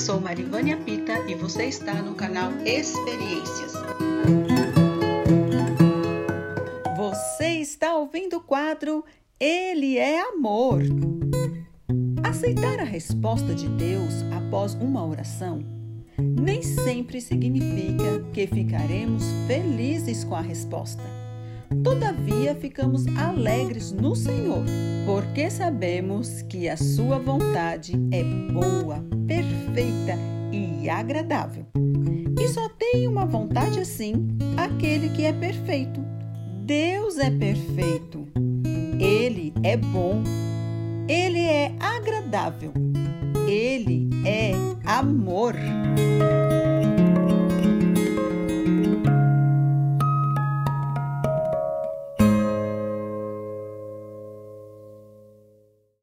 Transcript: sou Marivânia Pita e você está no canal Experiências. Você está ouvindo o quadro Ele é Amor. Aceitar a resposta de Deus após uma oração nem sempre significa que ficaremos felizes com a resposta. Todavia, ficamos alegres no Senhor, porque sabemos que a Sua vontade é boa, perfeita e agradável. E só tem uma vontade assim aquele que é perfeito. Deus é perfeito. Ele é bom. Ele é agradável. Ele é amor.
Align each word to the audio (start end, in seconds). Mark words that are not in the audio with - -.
sou 0.00 0.18
Marivânia 0.18 0.78
Pita 0.78 1.12
e 1.28 1.34
você 1.34 1.64
está 1.64 1.92
no 1.92 2.14
canal 2.14 2.50
Experiências. 2.64 3.74
Você 6.96 7.48
está 7.60 7.94
ouvindo 7.94 8.38
o 8.38 8.40
quadro 8.40 9.04
Ele 9.38 9.98
é 9.98 10.18
Amor. 10.22 10.80
Aceitar 12.24 12.80
a 12.80 12.84
resposta 12.84 13.54
de 13.54 13.68
Deus 13.68 14.24
após 14.34 14.72
uma 14.74 15.06
oração 15.06 15.62
nem 16.18 16.62
sempre 16.62 17.20
significa 17.20 18.22
que 18.32 18.46
ficaremos 18.46 19.22
felizes 19.46 20.24
com 20.24 20.34
a 20.34 20.40
resposta. 20.40 21.19
Todavia, 21.82 22.54
ficamos 22.54 23.06
alegres 23.16 23.92
no 23.92 24.14
Senhor, 24.16 24.64
porque 25.06 25.48
sabemos 25.50 26.42
que 26.42 26.68
a 26.68 26.76
Sua 26.76 27.18
vontade 27.18 27.92
é 28.12 28.24
boa, 28.52 29.04
perfeita 29.26 30.18
e 30.52 30.88
agradável. 30.90 31.66
E 32.38 32.48
só 32.48 32.68
tem 32.70 33.06
uma 33.06 33.24
vontade 33.24 33.78
assim 33.78 34.28
aquele 34.56 35.10
que 35.10 35.24
é 35.24 35.32
perfeito. 35.32 36.00
Deus 36.64 37.18
é 37.18 37.30
perfeito. 37.30 38.26
Ele 38.98 39.52
é 39.62 39.76
bom. 39.76 40.22
Ele 41.08 41.40
é 41.40 41.72
agradável. 41.80 42.72
Ele 43.46 44.08
é 44.24 44.52
amor. 44.84 45.54